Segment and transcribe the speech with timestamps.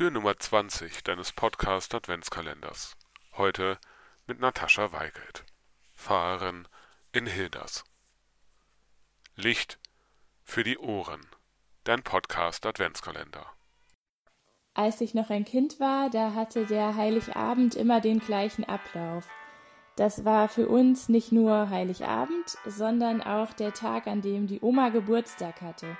[0.00, 2.96] Tür Nummer 20 deines Podcast Adventskalenders.
[3.36, 3.76] Heute
[4.26, 5.44] mit Natascha Weigelt,
[5.92, 6.66] Fahrerin
[7.12, 7.84] in Hilders.
[9.36, 9.78] Licht
[10.42, 11.20] für die Ohren.
[11.84, 13.44] Dein Podcast Adventskalender.
[14.72, 19.28] Als ich noch ein Kind war, da hatte der Heiligabend immer den gleichen Ablauf.
[19.96, 24.88] Das war für uns nicht nur Heiligabend, sondern auch der Tag, an dem die Oma
[24.88, 25.98] Geburtstag hatte.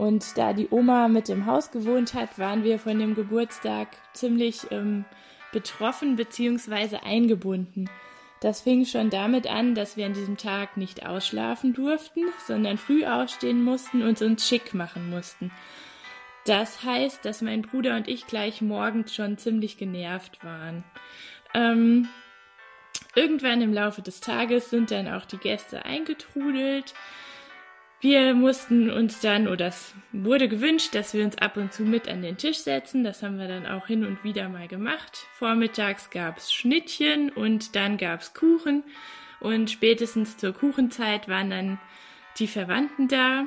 [0.00, 4.60] Und da die Oma mit im Haus gewohnt hat, waren wir von dem Geburtstag ziemlich
[4.70, 5.04] ähm,
[5.52, 6.96] betroffen bzw.
[7.04, 7.90] eingebunden.
[8.40, 13.04] Das fing schon damit an, dass wir an diesem Tag nicht ausschlafen durften, sondern früh
[13.04, 15.52] aufstehen mussten und uns schick machen mussten.
[16.46, 20.82] Das heißt, dass mein Bruder und ich gleich morgens schon ziemlich genervt waren.
[21.52, 22.08] Ähm,
[23.14, 26.94] irgendwann im Laufe des Tages sind dann auch die Gäste eingetrudelt.
[28.02, 32.08] Wir mussten uns dann, oder es wurde gewünscht, dass wir uns ab und zu mit
[32.08, 33.04] an den Tisch setzen.
[33.04, 35.26] Das haben wir dann auch hin und wieder mal gemacht.
[35.34, 38.84] Vormittags gab es Schnittchen und dann gab es Kuchen.
[39.38, 41.78] Und spätestens zur Kuchenzeit waren dann
[42.38, 43.44] die Verwandten da.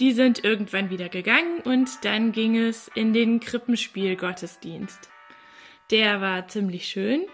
[0.00, 5.08] Die sind irgendwann wieder gegangen und dann ging es in den Krippenspiel-Gottesdienst.
[5.92, 7.26] Der war ziemlich schön.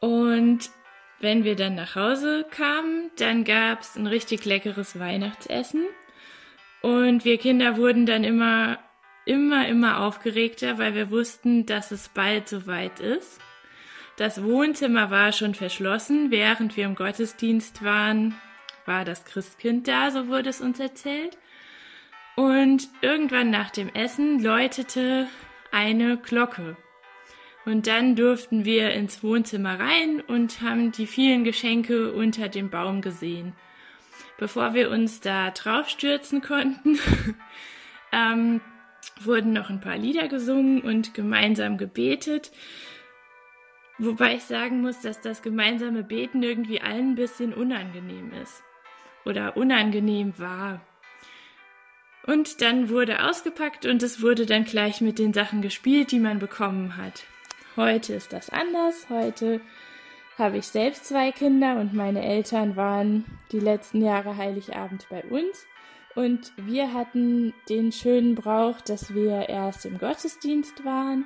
[0.00, 0.70] Und
[1.22, 5.86] wenn wir dann nach Hause kamen, dann gab's ein richtig leckeres Weihnachtsessen.
[6.82, 8.78] Und wir Kinder wurden dann immer,
[9.24, 13.40] immer, immer aufgeregter, weil wir wussten, dass es bald soweit ist.
[14.16, 16.32] Das Wohnzimmer war schon verschlossen.
[16.32, 18.34] Während wir im Gottesdienst waren,
[18.84, 21.38] war das Christkind da, so wurde es uns erzählt.
[22.34, 25.28] Und irgendwann nach dem Essen läutete
[25.70, 26.76] eine Glocke.
[27.64, 33.00] Und dann durften wir ins Wohnzimmer rein und haben die vielen Geschenke unter dem Baum
[33.02, 33.52] gesehen.
[34.38, 36.98] Bevor wir uns da draufstürzen konnten,
[38.12, 38.60] ähm,
[39.20, 42.50] wurden noch ein paar Lieder gesungen und gemeinsam gebetet.
[43.98, 48.64] Wobei ich sagen muss, dass das gemeinsame Beten irgendwie allen ein bisschen unangenehm ist.
[49.24, 50.80] Oder unangenehm war.
[52.26, 56.40] Und dann wurde ausgepackt und es wurde dann gleich mit den Sachen gespielt, die man
[56.40, 57.24] bekommen hat.
[57.76, 59.08] Heute ist das anders.
[59.08, 59.60] Heute
[60.36, 65.66] habe ich selbst zwei Kinder und meine Eltern waren die letzten Jahre Heiligabend bei uns.
[66.14, 71.24] Und wir hatten den schönen Brauch, dass wir erst im Gottesdienst waren,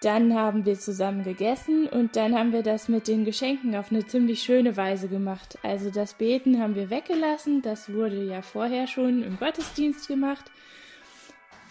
[0.00, 4.04] dann haben wir zusammen gegessen und dann haben wir das mit den Geschenken auf eine
[4.04, 5.58] ziemlich schöne Weise gemacht.
[5.62, 10.50] Also das Beten haben wir weggelassen, das wurde ja vorher schon im Gottesdienst gemacht.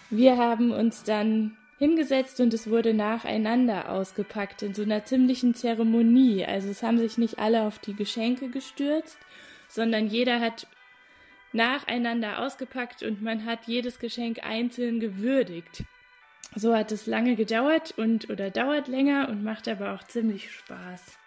[0.09, 6.46] Wir haben uns dann hingesetzt und es wurde nacheinander ausgepackt in so einer ziemlichen Zeremonie.
[6.46, 9.18] Also es haben sich nicht alle auf die Geschenke gestürzt,
[9.68, 10.68] sondern jeder hat
[11.53, 15.84] nacheinander ausgepackt und man hat jedes Geschenk einzeln gewürdigt.
[16.56, 21.18] So hat es lange gedauert und oder dauert länger und macht aber auch ziemlich Spaß.